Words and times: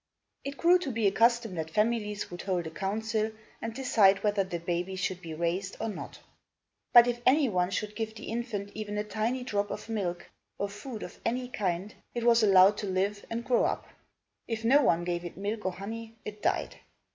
It 0.43 0.57
grew 0.57 0.79
to 0.79 0.91
be 0.91 1.05
a 1.05 1.11
custom 1.11 1.53
that 1.53 1.69
families 1.69 2.31
would 2.31 2.41
hold 2.41 2.65
a 2.65 2.71
council 2.71 3.31
and 3.61 3.71
decide 3.71 4.23
whether 4.23 4.43
the 4.43 4.57
baby 4.57 4.95
should 4.95 5.21
be 5.21 5.35
raised 5.35 5.77
or 5.79 5.89
not. 5.89 6.19
But 6.91 7.05
if 7.05 7.21
any 7.23 7.49
one 7.49 7.69
should 7.69 7.95
give 7.95 8.15
the 8.15 8.23
infant 8.23 8.71
even 8.73 8.97
a 8.97 9.03
tiny 9.03 9.43
drop 9.43 9.69
of 9.69 9.87
milk, 9.89 10.31
or 10.57 10.69
food 10.69 11.03
of 11.03 11.19
any 11.23 11.49
kind, 11.49 11.93
it 12.15 12.23
was 12.23 12.41
allowed 12.41 12.77
to 12.79 12.87
live 12.87 13.23
and 13.29 13.45
grow 13.45 13.63
up. 13.65 13.87
If 14.47 14.65
no 14.65 14.81
one 14.81 15.03
gave 15.03 15.23
it 15.23 15.37
milk 15.37 15.67
or 15.67 15.71
honey, 15.73 16.15
it 16.25 16.41
died. 16.41 16.77